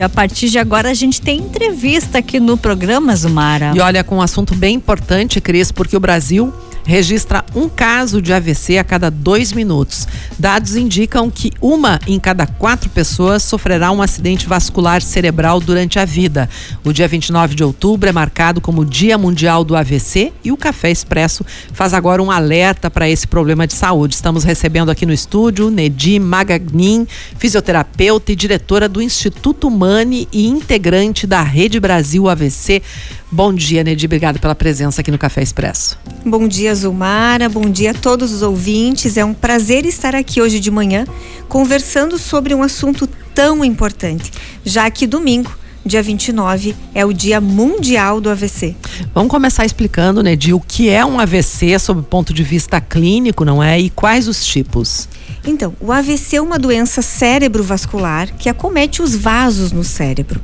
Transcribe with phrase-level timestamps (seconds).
[0.00, 3.72] A partir de agora a gente tem entrevista aqui no programa, Zumara.
[3.74, 6.54] E olha, com um assunto bem importante, Cris, porque o Brasil
[6.88, 10.08] registra um caso de AVC a cada dois minutos.
[10.38, 16.06] Dados indicam que uma em cada quatro pessoas sofrerá um acidente vascular cerebral durante a
[16.06, 16.48] vida.
[16.82, 20.90] O dia 29 de outubro é marcado como Dia Mundial do AVC e o Café
[20.90, 21.44] Expresso
[21.74, 24.14] faz agora um alerta para esse problema de saúde.
[24.14, 27.06] Estamos recebendo aqui no estúdio Nedi Magagnin,
[27.38, 32.82] fisioterapeuta e diretora do Instituto Mani e integrante da Rede Brasil AVC.
[33.30, 34.06] Bom dia, Nedi.
[34.06, 35.98] Obrigada pela presença aqui no Café Expresso.
[36.24, 37.46] Bom dia, Zulmara.
[37.46, 39.18] Bom dia a todos os ouvintes.
[39.18, 41.04] É um prazer estar aqui hoje de manhã
[41.46, 44.32] conversando sobre um assunto tão importante,
[44.64, 45.54] já que domingo
[45.88, 48.76] dia 29 é o Dia Mundial do AVC.
[49.14, 53.44] Vamos começar explicando, Nedi, o que é um AVC sob o ponto de vista clínico,
[53.44, 53.80] não é?
[53.80, 55.08] E quais os tipos?
[55.46, 60.40] Então, o AVC é uma doença cerebrovascular que acomete os vasos no cérebro.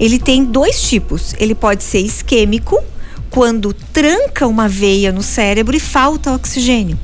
[0.00, 1.32] Ele tem dois tipos.
[1.38, 2.82] Ele pode ser isquêmico,
[3.30, 6.98] quando tranca uma veia no cérebro e falta oxigênio.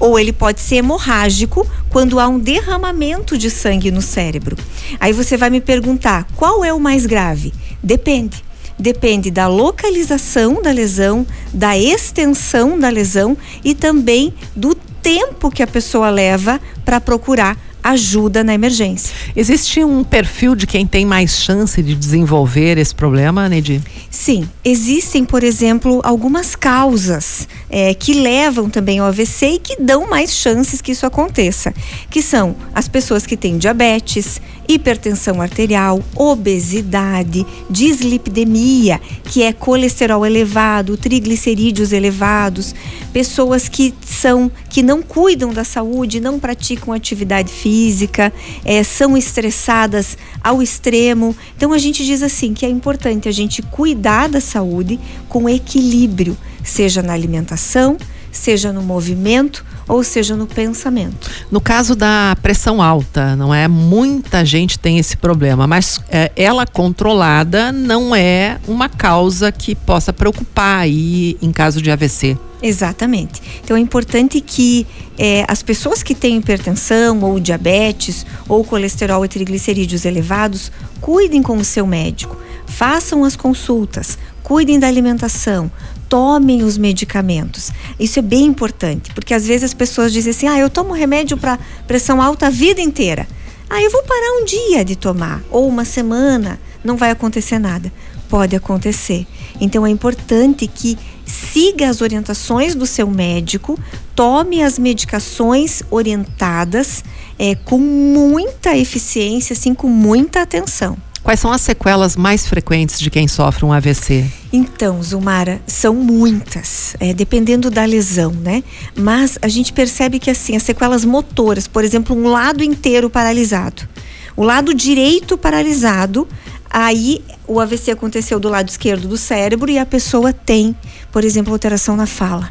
[0.00, 4.56] Ou ele pode ser hemorrágico, quando há um derramamento de sangue no cérebro.
[5.00, 7.52] Aí você vai me perguntar, qual é o mais grave?
[7.82, 8.48] Depende
[8.78, 15.66] depende da localização da lesão, da extensão da lesão e também do tempo que a
[15.66, 19.14] pessoa leva para procurar ajuda na emergência.
[19.34, 23.82] Existe um perfil de quem tem mais chance de desenvolver esse problema, Nedi?
[24.10, 30.08] Sim, existem, por exemplo, algumas causas é, que levam também ao AVC e que dão
[30.08, 31.72] mais chances que isso aconteça,
[32.10, 40.96] que são as pessoas que têm diabetes, hipertensão arterial, obesidade, dislipidemia, que é colesterol elevado,
[40.96, 42.74] triglicerídeos elevados,
[43.12, 48.32] pessoas que são que não cuidam da saúde, não praticam atividade física,
[48.64, 51.34] é, são estressadas ao extremo.
[51.56, 56.36] Então a gente diz assim que é importante a gente cuidar da saúde com equilíbrio,
[56.68, 57.96] seja na alimentação,
[58.30, 61.30] seja no movimento ou seja no pensamento.
[61.50, 63.66] No caso da pressão alta, não é?
[63.66, 70.12] Muita gente tem esse problema, mas é, ela controlada não é uma causa que possa
[70.12, 72.36] preocupar aí em caso de AVC.
[72.62, 73.40] Exatamente.
[73.62, 74.86] Então é importante que
[75.16, 80.70] é, as pessoas que têm hipertensão ou diabetes ou colesterol e triglicerídeos elevados
[81.00, 82.36] cuidem com o seu médico,
[82.66, 85.70] façam as consultas, cuidem da alimentação,
[86.08, 87.70] tomem os medicamentos.
[87.98, 91.36] Isso é bem importante, porque às vezes as pessoas dizem assim: ah, eu tomo remédio
[91.36, 93.26] para pressão alta a vida inteira.
[93.70, 97.92] Ah, eu vou parar um dia de tomar, ou uma semana, não vai acontecer nada.
[98.28, 99.26] Pode acontecer.
[99.60, 103.78] Então é importante que siga as orientações do seu médico,
[104.14, 107.04] tome as medicações orientadas
[107.38, 110.96] é, com muita eficiência, assim, com muita atenção.
[111.28, 114.24] Quais são as sequelas mais frequentes de quem sofre um AVC?
[114.50, 118.64] Então, Zumara, são muitas, é, dependendo da lesão, né?
[118.96, 123.86] Mas a gente percebe que assim, as sequelas motoras, por exemplo, um lado inteiro paralisado,
[124.34, 126.26] o lado direito paralisado,
[126.70, 130.74] aí o AVC aconteceu do lado esquerdo do cérebro e a pessoa tem,
[131.12, 132.50] por exemplo, alteração na fala.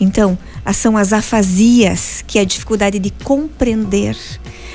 [0.00, 0.36] Então,
[0.76, 4.16] são as afasias, que é a dificuldade de compreender,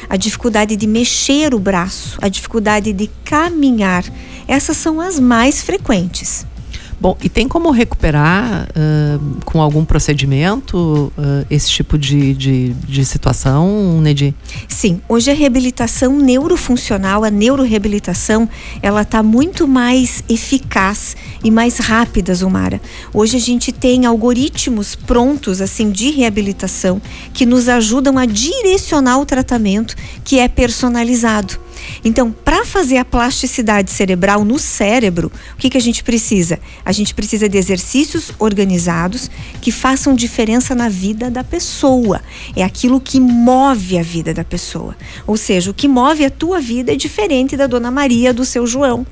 [0.10, 4.04] a dificuldade de mexer o braço, a dificuldade de caminhar.
[4.48, 6.46] Essas são as mais frequentes.
[7.04, 13.04] Bom, e tem como recuperar uh, com algum procedimento uh, esse tipo de, de, de
[13.04, 14.34] situação, Nedi?
[14.70, 18.48] Sim, hoje a reabilitação neurofuncional, a neuroreabilitação,
[18.82, 22.82] ela está muito mais eficaz e mais rápida, Zumara.
[23.14, 27.02] Hoje a gente tem algoritmos prontos, assim, de reabilitação
[27.34, 29.94] que nos ajudam a direcionar o tratamento
[30.24, 31.63] que é personalizado.
[32.04, 36.60] Então, para fazer a plasticidade cerebral no cérebro, o que, que a gente precisa?
[36.84, 39.30] A gente precisa de exercícios organizados
[39.62, 42.22] que façam diferença na vida da pessoa.
[42.56, 44.96] É aquilo que move a vida da pessoa.
[45.26, 48.66] Ou seja, o que move a tua vida é diferente da dona Maria, do seu
[48.66, 49.06] João.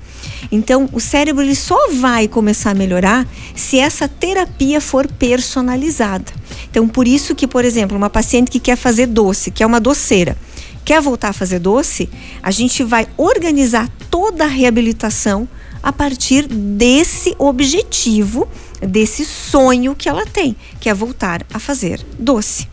[0.51, 6.31] Então, o cérebro ele só vai começar a melhorar se essa terapia for personalizada.
[6.69, 9.79] Então, por isso que, por exemplo, uma paciente que quer fazer doce, que é uma
[9.79, 10.37] doceira,
[10.83, 12.09] quer voltar a fazer doce,
[12.41, 15.47] a gente vai organizar toda a reabilitação
[15.83, 18.47] a partir desse objetivo,
[18.81, 22.67] desse sonho que ela tem, que é voltar a fazer doce.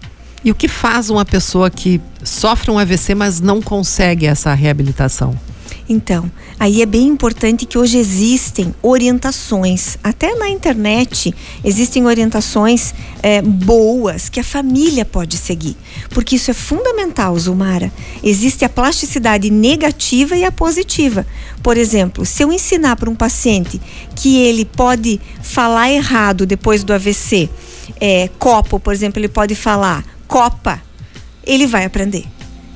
[0.45, 5.39] E o que faz uma pessoa que sofre um AVC, mas não consegue essa reabilitação?
[5.89, 6.31] Então,
[6.61, 12.93] aí é bem importante que hoje existem orientações, até na internet existem orientações
[13.23, 15.75] é, boas que a família pode seguir,
[16.11, 17.91] porque isso é fundamental, Zumara.
[18.23, 21.27] Existe a plasticidade negativa e a positiva.
[21.63, 23.81] Por exemplo, se eu ensinar para um paciente
[24.15, 27.49] que ele pode falar errado depois do AVC,
[27.99, 30.83] é, copo, por exemplo, ele pode falar copa,
[31.43, 32.27] ele vai aprender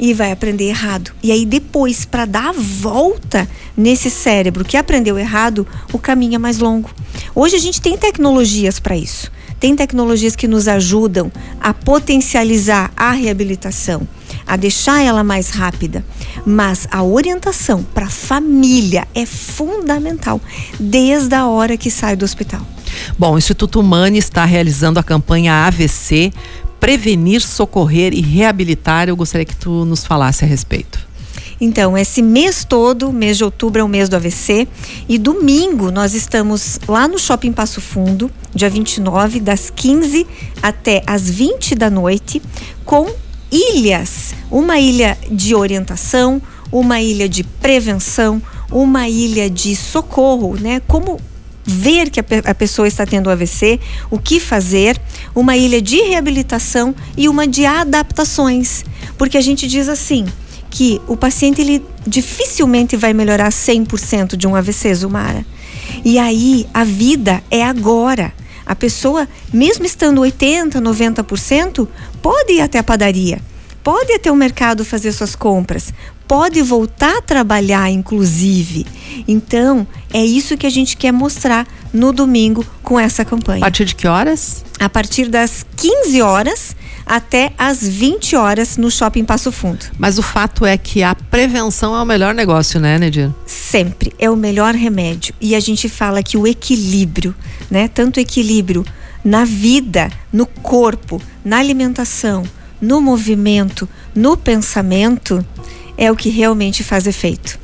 [0.02, 1.12] e vai aprender errado.
[1.22, 6.38] E aí depois, para dar a volta nesse cérebro que aprendeu errado, o caminho é
[6.38, 6.90] mais longo.
[7.32, 9.30] Hoje a gente tem tecnologias para isso.
[9.60, 14.02] Tem tecnologias que nos ajudam a potencializar a reabilitação,
[14.44, 16.04] a deixar ela mais rápida.
[16.44, 20.40] Mas a orientação para a família é fundamental
[20.80, 22.66] desde a hora que sai do hospital.
[23.16, 26.32] Bom, o Instituto Humane está realizando a campanha AVC
[26.82, 29.08] prevenir, socorrer e reabilitar.
[29.08, 30.98] Eu gostaria que tu nos falasse a respeito.
[31.60, 34.66] Então, esse mês todo, mês de outubro é o mês do AVC,
[35.08, 40.26] e domingo nós estamos lá no Shopping Passo Fundo, dia 29, das 15
[40.60, 42.42] até as 20 da noite,
[42.84, 43.08] com
[43.48, 46.42] ilhas, uma ilha de orientação,
[46.72, 48.42] uma ilha de prevenção,
[48.72, 50.82] uma ilha de socorro, né?
[50.88, 51.20] Como
[51.64, 53.78] ver que a, a, pessoa está tendo AVC,
[54.10, 55.00] o que fazer,
[55.34, 58.84] uma ilha de reabilitação e uma de adaptações.
[59.16, 60.26] Porque a gente diz assim,
[60.72, 65.44] que o paciente ele dificilmente vai melhorar 100% de um AVC, Zumara.
[66.04, 68.32] E aí a vida é agora.
[68.64, 71.86] A pessoa, mesmo estando 80, 90%,
[72.22, 73.40] pode ir até a padaria,
[73.82, 75.92] pode até o mercado fazer suas compras,
[76.26, 78.86] pode voltar a trabalhar, inclusive.
[79.28, 83.58] Então, é isso que a gente quer mostrar no domingo com essa campanha.
[83.58, 84.64] A partir de que horas?
[84.78, 86.74] A partir das 15 horas
[87.04, 89.84] até as 20 horas no Shopping Passo Fundo.
[89.98, 93.30] Mas o fato é que a prevenção é o melhor negócio, né, Nedir?
[93.46, 95.34] Sempre é o melhor remédio.
[95.40, 97.34] E a gente fala que o equilíbrio,
[97.70, 98.84] né, tanto equilíbrio
[99.24, 102.44] na vida, no corpo, na alimentação,
[102.82, 105.46] no movimento, no pensamento,
[105.96, 107.58] é o que realmente faz efeito.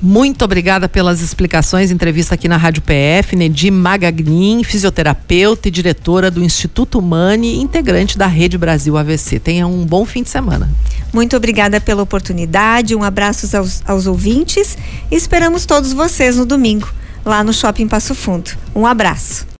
[0.00, 1.90] Muito obrigada pelas explicações.
[1.90, 8.26] Entrevista aqui na Rádio PF, Nedim Magagnin, fisioterapeuta e diretora do Instituto Humane, integrante da
[8.26, 9.38] Rede Brasil AVC.
[9.38, 10.70] Tenha um bom fim de semana.
[11.12, 12.94] Muito obrigada pela oportunidade.
[12.94, 14.76] Um abraço aos, aos ouvintes.
[15.10, 16.92] Esperamos todos vocês no domingo,
[17.24, 18.50] lá no Shopping Passo Fundo.
[18.74, 19.46] Um abraço.